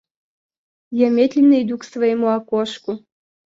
Я 1.03 1.11
медленно 1.19 1.61
иду 1.61 1.77
к 1.77 1.83
своему 1.83 2.29
окошку. 2.29 3.01